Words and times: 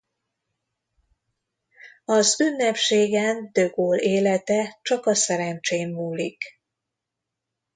Az 2.05 2.39
ünnepségen 2.41 3.49
De 3.51 3.65
Gaulle 3.69 4.01
élete 4.01 4.79
csak 4.81 5.05
a 5.05 5.15
szerencsén 5.15 5.89
múlik. 5.89 6.43